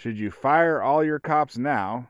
[0.00, 2.08] Should you fire all your cops now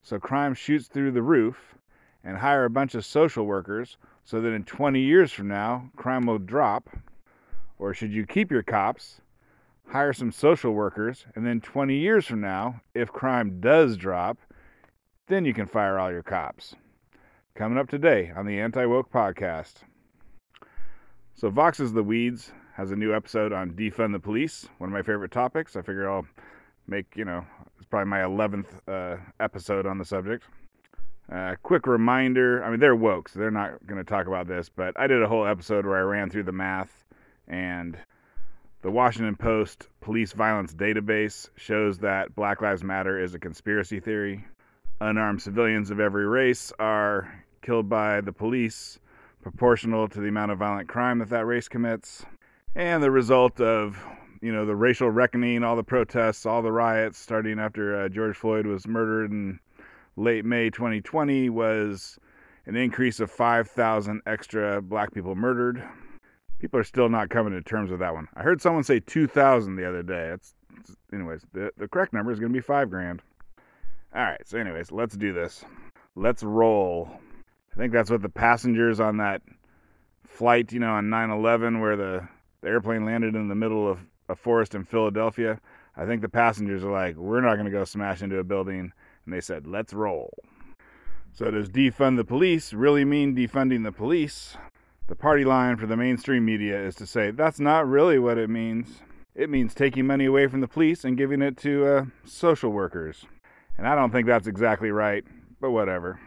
[0.00, 1.74] so crime shoots through the roof
[2.22, 6.24] and hire a bunch of social workers so that in 20 years from now crime
[6.24, 6.88] will drop?
[7.80, 9.22] Or should you keep your cops,
[9.88, 14.38] hire some social workers, and then 20 years from now, if crime does drop,
[15.26, 16.76] then you can fire all your cops?
[17.56, 19.82] Coming up today on the Anti Woke Podcast.
[21.34, 25.02] So, Vox's The Weeds has a new episode on defund the police, one of my
[25.02, 25.74] favorite topics.
[25.74, 26.24] I figure I'll
[26.86, 27.44] make, you know,
[27.78, 30.44] it's probably my 11th uh, episode on the subject.
[31.32, 34.68] Uh, quick reminder I mean, they're woke, so they're not going to talk about this,
[34.68, 37.04] but I did a whole episode where I ran through the math,
[37.48, 37.96] and
[38.82, 44.44] the Washington Post police violence database shows that Black Lives Matter is a conspiracy theory.
[45.00, 48.98] Unarmed civilians of every race are killed by the police
[49.42, 52.24] proportional to the amount of violent crime that that race commits.
[52.74, 54.02] And the result of,
[54.42, 58.36] you know, the racial reckoning, all the protests, all the riots starting after uh, George
[58.36, 59.60] Floyd was murdered in
[60.16, 62.18] late May 2020 was
[62.66, 65.82] an increase of 5,000 extra black people murdered.
[66.58, 68.28] People are still not coming to terms with that one.
[68.34, 70.32] I heard someone say 2,000 the other day.
[70.34, 73.22] It's, it's anyways, the, the correct number is going to be 5 grand.
[74.14, 75.64] All right, so anyways, let's do this.
[76.16, 77.08] Let's roll.
[77.72, 79.40] I think that's what the passengers on that
[80.26, 82.28] flight, you know, on 9/11 where the,
[82.60, 83.98] the airplane landed in the middle of
[84.32, 85.60] a forest in Philadelphia.
[85.96, 88.92] I think the passengers are like, "We're not going to go smash into a building,"
[89.24, 90.32] and they said, "Let's roll."
[91.32, 94.56] So does defund the police really mean defunding the police?
[95.06, 98.50] The party line for the mainstream media is to say that's not really what it
[98.50, 99.02] means.
[99.34, 103.24] It means taking money away from the police and giving it to uh, social workers.
[103.78, 105.24] And I don't think that's exactly right,
[105.60, 106.20] but whatever.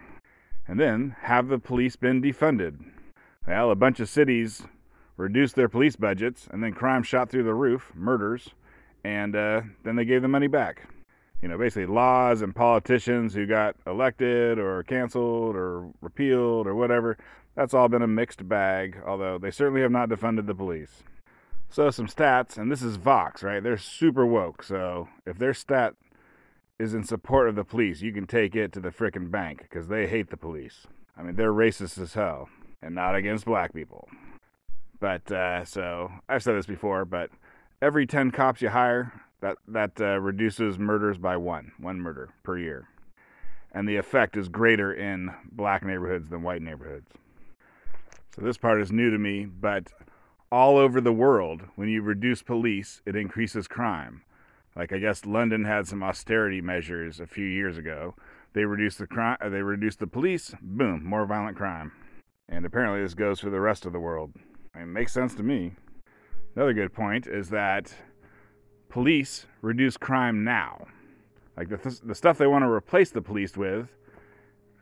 [0.67, 2.83] And then, have the police been defunded?
[3.47, 4.63] Well, a bunch of cities
[5.17, 8.49] reduced their police budgets, and then crime shot through the roof, murders,
[9.03, 10.81] and uh, then they gave the money back.
[11.41, 17.17] You know, basically laws and politicians who got elected or canceled or repealed or whatever.
[17.55, 21.03] That's all been a mixed bag, although they certainly have not defunded the police.
[21.69, 23.61] So, some stats, and this is Vox, right?
[23.61, 24.63] They're super woke.
[24.63, 25.93] So, if their stat
[26.79, 29.87] is in support of the police, you can take it to the frickin' bank because
[29.87, 30.87] they hate the police.
[31.17, 32.49] I mean, they're racist as hell
[32.81, 34.07] and not against black people.
[34.99, 37.29] But uh, so I've said this before, but
[37.81, 39.11] every 10 cops you hire,
[39.41, 42.87] that that uh, reduces murders by one, one murder per year.
[43.71, 47.11] And the effect is greater in black neighborhoods than white neighborhoods.
[48.35, 49.91] So this part is new to me, but
[50.51, 54.23] all over the world, when you reduce police, it increases crime.
[54.75, 58.15] Like I guess London had some austerity measures a few years ago.
[58.53, 59.37] They reduced the crime.
[59.41, 60.53] They reduced the police.
[60.61, 61.91] Boom, more violent crime.
[62.47, 64.33] And apparently this goes for the rest of the world.
[64.79, 65.73] It makes sense to me.
[66.55, 67.93] Another good point is that
[68.89, 70.87] police reduce crime now.
[71.57, 73.89] Like the, th- the stuff they want to replace the police with,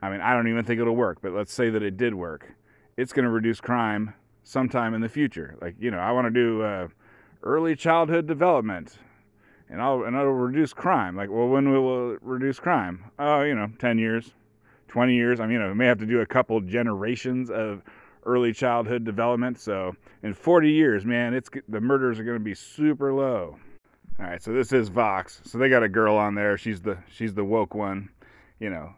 [0.01, 2.53] I mean, I don't even think it'll work, but let's say that it did work.
[2.97, 5.55] It's going to reduce crime sometime in the future.
[5.61, 6.87] Like, you know, I want to do uh,
[7.43, 8.97] early childhood development
[9.73, 11.15] and I'll and it'll reduce crime.
[11.15, 13.11] Like, well, when will it reduce crime?
[13.17, 14.31] Oh, you know, ten years,
[14.87, 15.39] twenty years.
[15.39, 17.81] I mean, you know, we may have to do a couple generations of
[18.25, 19.59] early childhood development.
[19.59, 23.57] So in forty years, man, it's the murders are going to be super low.
[24.19, 25.41] All right, so this is Vox.
[25.43, 26.57] So they got a girl on there.
[26.57, 28.09] She's the she's the woke one.
[28.59, 28.93] You know,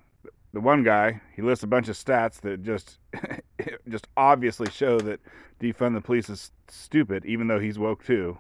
[0.54, 3.00] the one guy he lists a bunch of stats that just
[3.90, 5.20] just obviously show that
[5.60, 8.38] defund the police is stupid, even though he's woke too.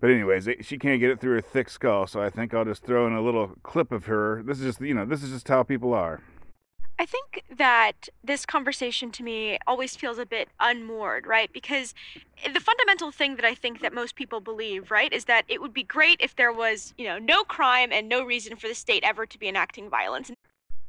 [0.00, 2.84] But anyways, she can't get it through her thick skull, so I think I'll just
[2.84, 4.42] throw in a little clip of her.
[4.44, 6.20] This is just, you know, this is just how people are.
[7.00, 11.52] I think that this conversation to me always feels a bit unmoored, right?
[11.52, 11.94] Because
[12.52, 15.72] the fundamental thing that I think that most people believe, right, is that it would
[15.72, 19.04] be great if there was, you know, no crime and no reason for the state
[19.04, 20.32] ever to be enacting violence.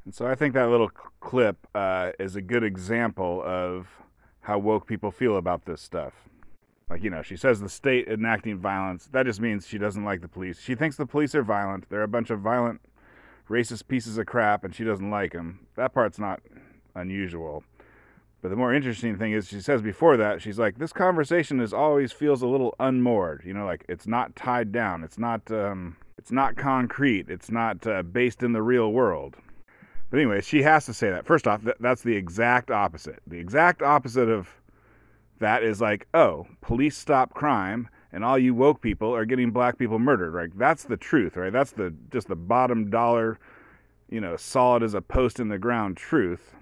[0.06, 3.88] And so I think that little clip uh, is a good example of
[4.42, 6.14] how woke people feel about this stuff.
[6.90, 9.10] Like, you know, she says the state enacting violence.
[9.12, 10.60] That just means she doesn't like the police.
[10.60, 11.88] She thinks the police are violent.
[11.90, 12.82] They're a bunch of violent,
[13.50, 15.68] racist pieces of crap, and she doesn't like them.
[15.76, 16.42] That part's not
[16.96, 17.64] unusual.
[18.42, 21.74] But the more interesting thing is, she says before that, she's like, this conversation is
[21.74, 23.44] always feels a little unmoored.
[23.46, 25.04] You know, like it's not tied down.
[25.04, 27.30] It's not, um, it's not concrete.
[27.30, 29.36] It's not uh, based in the real world.
[30.10, 31.26] But anyway, she has to say that.
[31.26, 33.20] First off, th- that's the exact opposite.
[33.28, 34.50] The exact opposite of
[35.40, 39.78] that is like, oh, police stop crime and all you woke people are getting black
[39.78, 40.50] people murdered, right?
[40.58, 41.54] That's the truth, right?
[41.54, 43.40] That's the just the bottom dollar,
[44.10, 46.56] you know, solid as a post in the ground truth.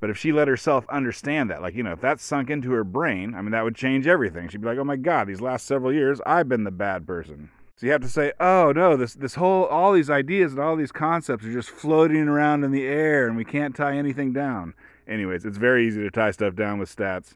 [0.00, 2.84] But if she let herself understand that, like, you know, if that sunk into her
[2.84, 4.48] brain, I mean, that would change everything.
[4.48, 7.50] She'd be like, oh my God, these last several years, I've been the bad person.
[7.74, 10.74] So you have to say, oh no, this this whole all these ideas and all
[10.74, 14.74] these concepts are just floating around in the air and we can't tie anything down.
[15.06, 17.34] Anyways, it's very easy to tie stuff down with stats,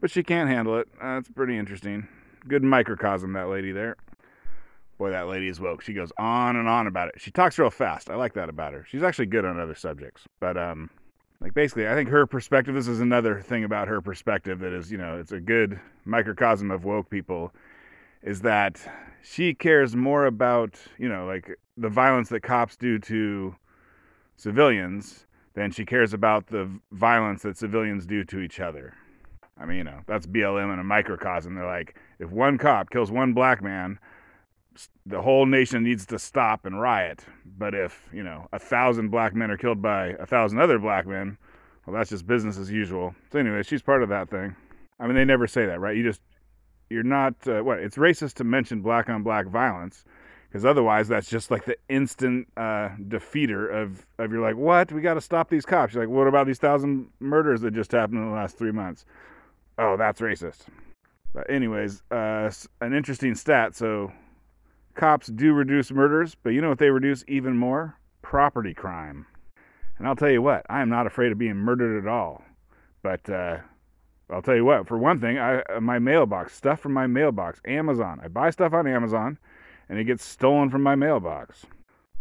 [0.00, 0.88] but she can't handle it.
[1.00, 2.08] Uh, it's pretty interesting.
[2.46, 3.96] Good microcosm that lady there.
[4.98, 5.82] Boy, that lady is woke.
[5.82, 7.14] She goes on and on about it.
[7.20, 8.10] She talks real fast.
[8.10, 8.86] I like that about her.
[8.88, 10.22] She's actually good on other subjects.
[10.40, 10.90] But um
[11.40, 14.90] like basically, I think her perspective this is another thing about her perspective that is,
[14.90, 17.52] you know, it's a good microcosm of woke people
[18.22, 18.80] is that
[19.22, 23.54] she cares more about, you know, like the violence that cops do to
[24.36, 28.94] civilians than she cares about the violence that civilians do to each other.
[29.58, 31.54] I mean, you know, that's BLM in a microcosm.
[31.54, 33.98] They're like, if one cop kills one black man,
[35.06, 37.24] the whole nation needs to stop and riot.
[37.56, 41.06] But if, you know, a thousand black men are killed by a thousand other black
[41.06, 41.38] men,
[41.86, 43.14] well, that's just business as usual.
[43.30, 44.56] So, anyway, she's part of that thing.
[44.98, 45.96] I mean, they never say that, right?
[45.96, 46.20] You just
[46.90, 50.04] you're not uh, what it's racist to mention black on black violence
[50.48, 55.00] because otherwise that's just like the instant uh, defeater of of you're like what we
[55.00, 58.18] got to stop these cops you're like what about these thousand murders that just happened
[58.18, 59.04] in the last three months
[59.78, 60.66] oh that's racist
[61.32, 62.50] but anyways uh,
[62.80, 64.12] an interesting stat so
[64.94, 69.26] cops do reduce murders but you know what they reduce even more property crime
[69.98, 72.42] and i'll tell you what i am not afraid of being murdered at all
[73.02, 73.58] but uh,
[74.30, 77.60] I'll tell you what, for one thing, I uh, my mailbox, stuff from my mailbox,
[77.66, 78.20] Amazon.
[78.24, 79.38] I buy stuff on Amazon
[79.88, 81.66] and it gets stolen from my mailbox.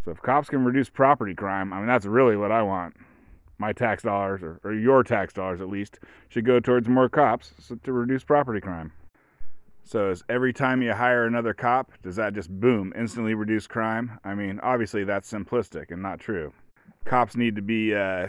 [0.04, 2.96] So if cops can reduce property crime, I mean that's really what I want.
[3.64, 7.54] My tax dollars or, or your tax dollars at least should go towards more cops
[7.84, 8.92] to reduce property crime.
[9.86, 14.20] So is every time you hire another cop, does that just boom, instantly reduce crime?
[14.26, 16.52] I mean, obviously that's simplistic and not true.
[17.06, 18.28] Cops need to be uh,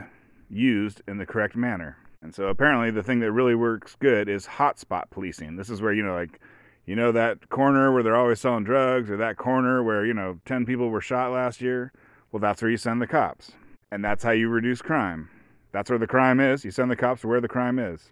[0.48, 1.96] used in the correct manner.
[2.22, 5.56] And so apparently the thing that really works good is hotspot policing.
[5.56, 6.38] This is where, you know, like,
[6.86, 10.38] you know, that corner where they're always selling drugs or that corner where, you know,
[10.44, 11.92] 10 people were shot last year.
[12.31, 13.50] Well, that's where you send the cops.
[13.94, 15.31] And that's how you reduce crime.
[15.70, 16.64] That's where the crime is.
[16.64, 18.11] You send the cops to where the crime is.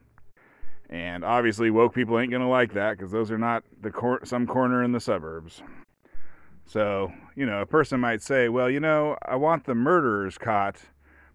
[0.88, 4.25] And obviously, woke people ain't going to like that because those are not the cor-
[4.25, 5.61] some corner in the suburbs.
[6.67, 10.76] So, you know, a person might say, well, you know, I want the murderers caught,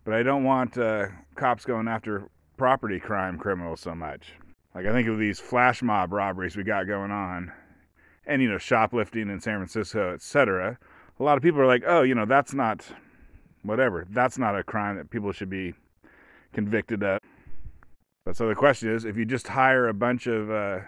[0.05, 4.31] but I don't want uh, cops going after property crime criminals so much.
[4.73, 7.51] Like I think of these flash mob robberies we got going on,
[8.25, 10.79] and you know shoplifting in San Francisco, etc.
[11.19, 12.89] A lot of people are like, oh, you know, that's not
[13.63, 14.05] whatever.
[14.09, 15.73] That's not a crime that people should be
[16.53, 17.19] convicted of.
[18.25, 20.79] But so the question is, if you just hire a bunch of uh,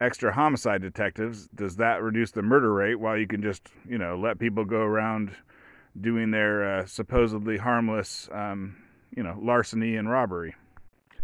[0.00, 4.18] extra homicide detectives, does that reduce the murder rate while you can just, you know,
[4.18, 5.30] let people go around
[6.00, 8.76] doing their uh, supposedly harmless, um,
[9.16, 10.54] you know, larceny and robbery?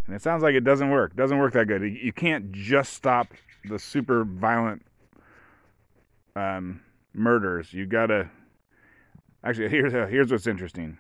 [0.07, 1.17] And it sounds like it doesn't work.
[1.17, 1.83] Doesn't work that good.
[1.83, 3.29] You can't just stop
[3.69, 4.85] the super violent
[6.37, 6.83] um,
[7.13, 7.73] murders.
[7.73, 8.31] You gotta.
[9.44, 10.96] Actually, here's uh, here's what's interesting.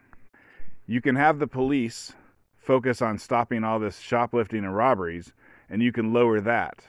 [0.86, 2.12] You can have the police
[2.56, 5.32] focus on stopping all this shoplifting and robberies,
[5.70, 6.86] and you can lower that,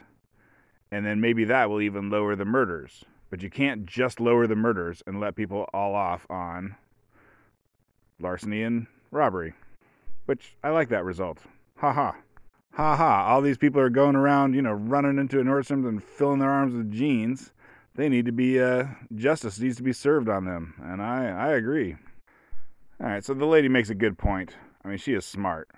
[0.92, 3.06] and then maybe that will even lower the murders.
[3.30, 6.76] But you can't just lower the murders and let people all off on
[8.20, 9.54] larceny and robbery.
[10.26, 11.40] Which I like that result.
[11.78, 12.16] Ha ha.
[12.74, 13.26] Ha ha.
[13.28, 16.76] All these people are going around, you know, running into Nordstrom's and filling their arms
[16.76, 17.52] with jeans.
[17.96, 20.76] They need to be, uh, justice needs to be served on them.
[20.84, 21.96] And I, I agree.
[23.02, 24.56] All right, so the lady makes a good point.
[24.84, 25.70] I mean, she is smart.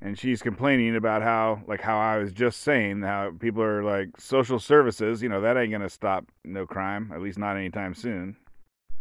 [0.00, 4.10] And she's complaining about how, like, how I was just saying, how people are like,
[4.18, 8.36] social services, you know, that ain't to stop no crime, at least not anytime soon.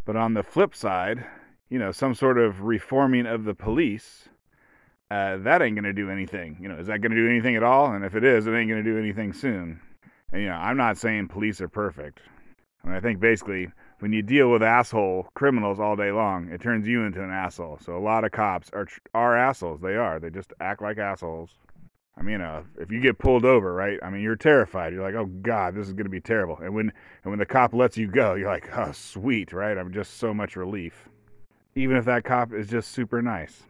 [0.06, 1.24] But on the flip side,
[1.70, 4.30] you know, some sort of reforming of the police
[5.10, 6.58] uh, that ain't going to do anything.
[6.60, 7.94] You know, is that going to do anything at all?
[7.94, 9.80] And if it is, it ain't going to do anything soon.
[10.31, 12.19] And, you know, I'm not saying police are perfect.
[12.84, 13.69] I, mean, I think basically
[14.00, 17.79] when you deal with asshole criminals all day long, it turns you into an asshole.
[17.81, 19.81] So a lot of cops are are assholes.
[19.81, 20.19] They are.
[20.19, 21.51] They just act like assholes.
[22.17, 24.00] I mean, uh, if you get pulled over, right?
[24.01, 24.91] I mean, you're terrified.
[24.91, 26.57] You're like, oh God, this is to be terrible.
[26.57, 26.91] And when
[27.24, 29.77] and when the cop lets you go, you're like, oh sweet, right?
[29.77, 31.10] I'm just so much relief.
[31.75, 33.63] Even if that cop is just super nice.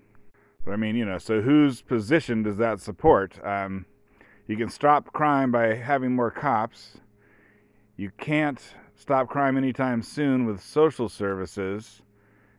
[0.64, 3.44] But I mean, you know, so whose position does that support?
[3.46, 3.86] Um,
[4.48, 6.98] you can stop crime by having more cops.
[7.98, 8.62] You can't
[8.96, 12.02] stop crime anytime soon with social services.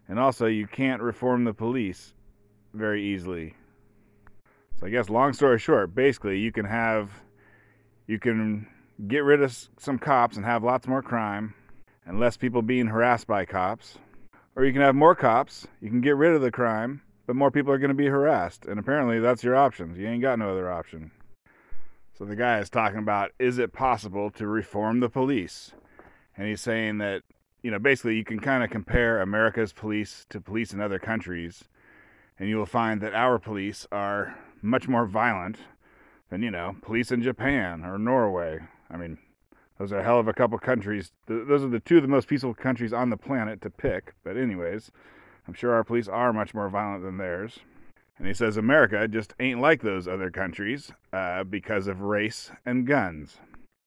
[0.06, 2.14] And also, you can't reform the police
[2.74, 3.54] very easily.
[4.78, 7.10] So, I guess, long story short, basically, you can have,
[8.06, 8.66] you can
[9.06, 11.54] get rid of some cops and have lots more crime
[12.06, 13.98] and less people being harassed by cops.
[14.56, 17.50] Or you can have more cops, you can get rid of the crime, but more
[17.50, 18.66] people are going to be harassed.
[18.66, 19.98] And apparently, that's your options.
[19.98, 21.10] You ain't got no other option.
[22.18, 25.72] So the guy is talking about is it possible to reform the police?
[26.38, 27.22] and he's saying that
[27.62, 31.64] you know basically you can kind of compare America's police to police in other countries,
[32.38, 35.58] and you will find that our police are much more violent
[36.30, 38.60] than you know police in Japan or Norway.
[38.88, 39.18] I mean,
[39.78, 41.12] those are a hell of a couple countries.
[41.26, 44.14] Those are the two of the most peaceful countries on the planet to pick.
[44.22, 44.90] But anyways,
[45.46, 47.58] I'm sure our police are much more violent than theirs.
[48.18, 52.86] And he says America just ain't like those other countries uh, because of race and
[52.86, 53.38] guns.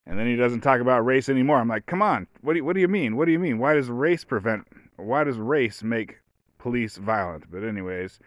[0.05, 1.57] And then he doesn't talk about race anymore.
[1.57, 3.15] I'm like, come on, what do you, what do you mean?
[3.15, 3.59] What do you mean?
[3.59, 4.65] Why does race prevent?
[4.95, 6.19] Why does race make
[6.57, 7.51] police violent?
[7.51, 8.19] But anyways,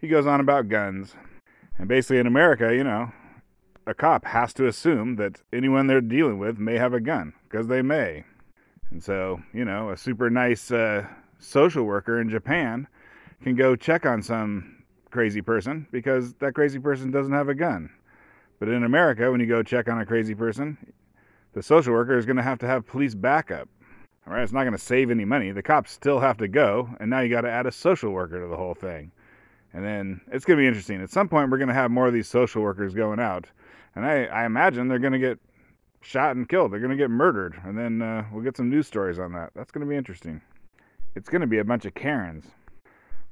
[0.00, 1.14] he goes on about guns,
[1.78, 3.12] and basically in America, you know,
[3.86, 7.66] a cop has to assume that anyone they're dealing with may have a gun because
[7.66, 8.24] they may.
[8.90, 11.06] And so, you know, a super nice uh,
[11.38, 12.86] social worker in Japan
[13.42, 14.81] can go check on some
[15.12, 17.90] crazy person because that crazy person doesn't have a gun.
[18.58, 20.76] But in America, when you go check on a crazy person,
[21.52, 23.68] the social worker is going to have to have police backup.
[24.26, 25.50] All right, it's not going to save any money.
[25.50, 28.40] The cops still have to go, and now you got to add a social worker
[28.40, 29.10] to the whole thing.
[29.74, 31.02] And then it's going to be interesting.
[31.02, 33.46] At some point, we're going to have more of these social workers going out,
[33.96, 35.40] and I, I imagine they're going to get
[36.02, 36.72] shot and killed.
[36.72, 39.50] They're going to get murdered, and then uh, we'll get some news stories on that.
[39.54, 40.40] That's going to be interesting.
[41.16, 42.46] It's going to be a bunch of Karens,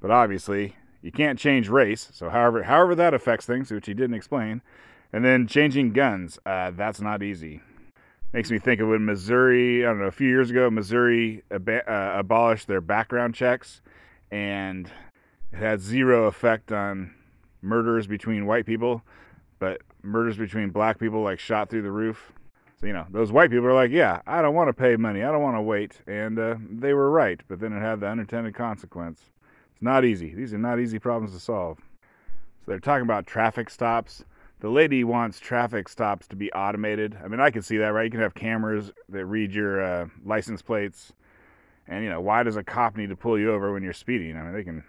[0.00, 2.08] but obviously you can't change race.
[2.12, 4.62] So however however that affects things, which he didn't explain,
[5.12, 7.62] and then changing guns, uh, that's not easy
[8.32, 11.68] makes me think of when Missouri, I don't know, a few years ago, Missouri ab-
[11.68, 13.82] uh, abolished their background checks,
[14.30, 14.90] and
[15.52, 17.14] it had zero effect on
[17.62, 19.02] murders between white people,
[19.58, 22.32] but murders between black people like shot through the roof.
[22.80, 25.22] So, you know, those white people are like, yeah, I don't want to pay money,
[25.22, 28.06] I don't want to wait, and uh, they were right, but then it had the
[28.06, 29.20] unintended consequence.
[29.80, 30.34] It's not easy.
[30.34, 31.78] These are not easy problems to solve.
[32.60, 34.24] So they're talking about traffic stops
[34.60, 37.16] the lady wants traffic stops to be automated.
[37.24, 38.04] I mean, I can see that, right?
[38.04, 41.12] You can have cameras that read your uh, license plates.
[41.88, 44.36] And, you know, why does a cop need to pull you over when you're speeding?
[44.36, 44.84] I mean, they can,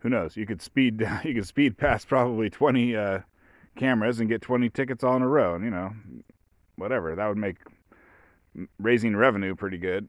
[0.00, 0.36] who knows?
[0.36, 3.20] You could speed, you could speed past probably 20 uh,
[3.76, 5.54] cameras and get 20 tickets all in a row.
[5.54, 5.92] And, you know,
[6.74, 7.14] whatever.
[7.14, 7.56] That would make
[8.80, 10.08] raising revenue pretty good.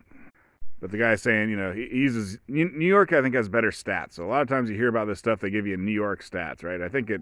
[0.82, 3.12] But the guy's saying, you know, he uses New York.
[3.12, 4.14] I think has better stats.
[4.14, 6.24] So a lot of times you hear about this stuff, they give you New York
[6.24, 6.82] stats, right?
[6.82, 7.22] I think it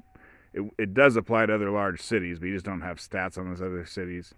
[0.54, 3.50] it, it does apply to other large cities, but you just don't have stats on
[3.50, 4.34] those other cities.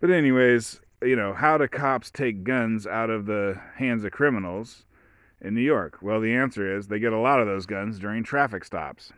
[0.00, 4.84] But, anyways, you know, how do cops take guns out of the hands of criminals
[5.40, 5.98] in New York?
[6.00, 9.12] Well, the answer is they get a lot of those guns during traffic stops.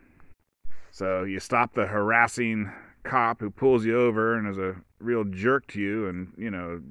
[0.91, 2.71] So you stop the harassing
[3.03, 6.81] cop who pulls you over and is a real jerk to you and, you know,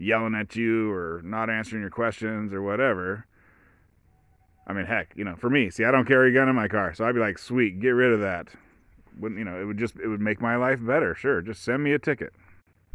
[0.00, 3.26] yelling at you or not answering your questions or whatever.
[4.66, 6.68] I mean, heck, you know, for me, see, I don't carry a gun in my
[6.68, 8.48] car, so I'd be like, sweet, get rid of that.
[9.18, 11.82] Wouldn't you know it would just it would make my life better sure just send
[11.82, 12.32] me a ticket.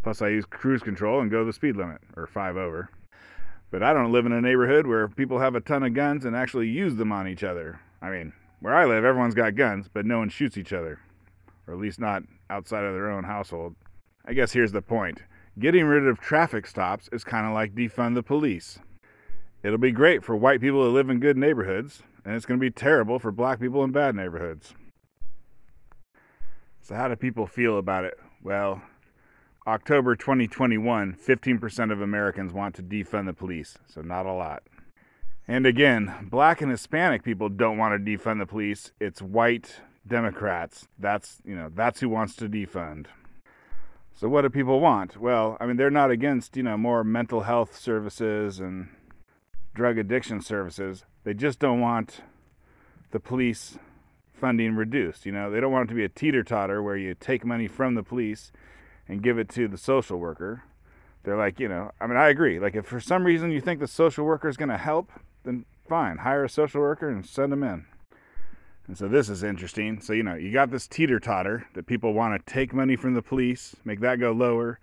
[0.01, 2.89] Plus i use cruise control and go the speed limit or five over.
[3.69, 6.35] But i don't live in a neighborhood where people have a ton of guns and
[6.35, 7.79] actually use them on each other.
[8.01, 11.00] I mean where i live everyone's got guns but no one shoots each other
[11.67, 13.75] or at least not outside of their own household.
[14.25, 15.21] I guess here's the point
[15.59, 18.79] getting rid of traffic stops is kind of like defund the police
[19.63, 22.65] it'll be great for white people who live in good neighborhoods and it's going to
[22.65, 24.74] be terrible for black people in bad neighborhoods
[26.85, 28.13] so, how do people feel about it?
[28.43, 28.79] Well,
[29.65, 34.62] October 2021, 15% of Americans want to defund the police, so not a lot.
[35.47, 38.91] And again, black and Hispanic people don't want to defund the police.
[39.00, 40.88] It's white Democrats.
[41.00, 43.07] That's, you know, that's who wants to defund.
[44.17, 45.17] So what do people want?
[45.17, 48.88] Well, I mean, they're not against, you know, more mental health services and
[49.74, 51.03] drug addiction services.
[51.25, 52.22] They just don't want
[53.12, 53.77] the police
[54.34, 55.25] funding reduced.
[55.25, 57.67] You know, they don't want it to be a teeter totter where you take money
[57.67, 58.53] from the police
[59.07, 60.63] and give it to the social worker.
[61.24, 62.57] They're like, you know, I mean, I agree.
[62.60, 65.12] Like, if for some reason you think the social worker is going to help,
[65.43, 67.86] then fine, hire a social worker and send them in.
[68.88, 70.00] And so this is interesting.
[70.00, 73.13] So, you know, you got this teeter totter that people want to take money from
[73.13, 74.80] the police, make that go lower,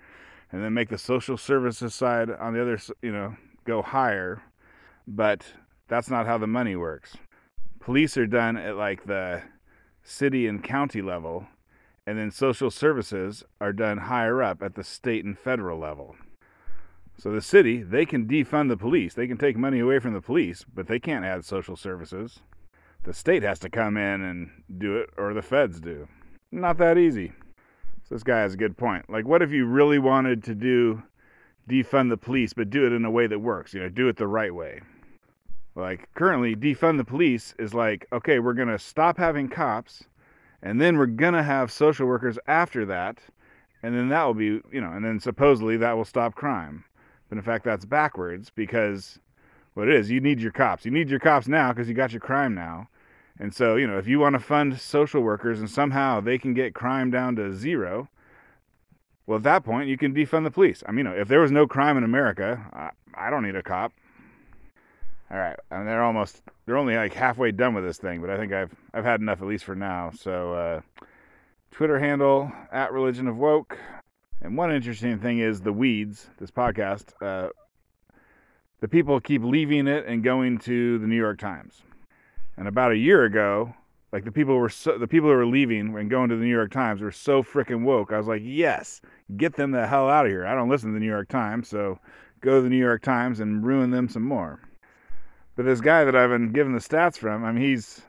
[0.51, 4.43] and then make the social services side on the other, you know, go higher.
[5.07, 5.45] But
[5.89, 7.17] that's not how the money works
[7.83, 9.43] police are done at like the
[10.03, 11.47] city and county level,
[12.07, 16.17] and then social services are done higher up at the state and federal level.
[17.19, 19.15] So the city, they can defund the police.
[19.15, 22.41] They can take money away from the police, but they can't add social services.
[23.05, 26.07] The state has to come in and do it, or the feds do.
[26.51, 27.33] Not that easy.
[28.09, 29.11] So this guy has a good point.
[29.11, 31.03] Like, what if you really wanted to do
[31.69, 33.75] defund the police, but do it in a way that works?
[33.75, 34.81] You know, do it the right way.
[35.75, 40.05] Like currently, defund the police is like, okay, we're to stop having cops
[40.63, 43.19] and then we're to have social workers after that.
[43.83, 46.85] And then that will be, you know, and then supposedly that will stop crime.
[47.29, 49.19] But in fact, that's backwards because
[49.75, 50.85] what it is, you need your cops.
[50.85, 52.89] You need your cops now because you got your crime now.
[53.43, 56.55] And so, you know, if you want to fund social workers and somehow they can
[56.55, 58.09] get crime down to zero,
[59.27, 60.85] well, at that point, you can defund the police.
[60.87, 62.91] I mean, you know, if there was no crime in America, I,
[63.27, 63.93] I don't need a cop.
[65.29, 68.37] All right, and they're almost they're only like halfway done with this thing, but I
[68.37, 70.13] think I've I've had enough at least for now.
[70.17, 70.81] So, uh,
[71.73, 73.77] Twitter handle at Religion of Woke.
[74.41, 76.29] And one interesting thing is the weeds.
[76.39, 77.49] This podcast, uh,
[78.79, 81.83] the people keep leaving it and going to the New York Times.
[82.57, 83.75] And about a year ago,
[84.13, 86.51] like the people were so, the people who were leaving and going to the New
[86.51, 88.13] York Times were so freaking woke.
[88.13, 89.01] I was like, yes,
[89.37, 90.47] get them the hell out of here.
[90.47, 91.99] I don't listen to the New York Times, so
[92.41, 94.61] go to the New York Times and ruin them some more.
[95.57, 98.03] But this guy that I've been given the stats from, I mean, he's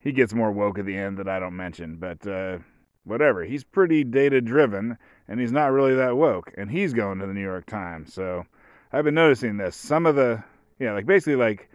[0.00, 2.58] he gets more woke at the end that I don't mention, but uh,
[3.04, 3.44] whatever.
[3.44, 7.34] He's pretty data driven, and he's not really that woke, and he's going to the
[7.34, 8.14] New York Times.
[8.14, 8.44] So
[8.92, 9.76] I've been noticing this.
[9.76, 10.42] Some of the
[10.78, 11.70] yeah, like basically like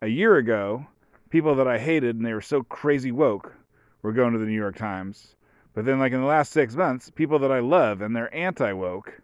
[0.00, 0.86] a year ago,
[1.30, 3.54] people that I hated and they were so crazy woke
[4.02, 5.34] were going to the New York Times.
[5.74, 8.72] But then, like in the last six months, people that I love and they're anti
[8.72, 9.20] woke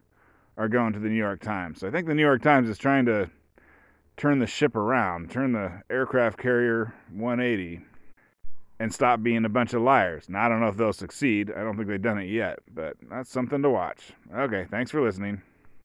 [0.57, 1.81] are going to the New York Times.
[1.81, 3.29] So I think the New York Times is trying to
[4.17, 7.81] turn the ship around, turn the aircraft carrier 180,
[8.79, 10.29] and stop being a bunch of liars.
[10.29, 11.53] Now, I don't know if they'll succeed.
[11.57, 14.13] I don't think they've done it yet, but that's something to watch.
[14.33, 15.43] Okay, thanks for listening.